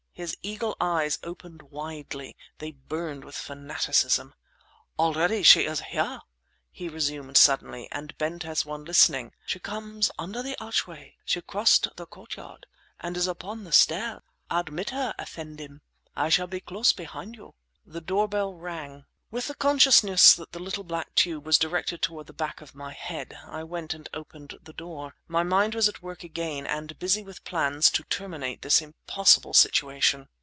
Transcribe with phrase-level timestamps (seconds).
[0.13, 4.35] His eagle eyes opened widely; they burned with fanaticism.
[4.99, 6.19] "Already she is here!"
[6.69, 9.31] he resumed suddenly, and bent as one listening.
[9.47, 14.21] "She comes under the archway; she crossed the courtyard—and is upon the stair!
[14.51, 15.81] Admit her, effendim;
[16.15, 19.05] I shall be close behind you!" The door bell rang.
[19.31, 23.39] With the consciousness that the black tube was directed toward the back of my head,
[23.47, 25.15] I went and opened the door.
[25.25, 30.27] My mind was at work again, and busy with plans to terminate this impossible situation.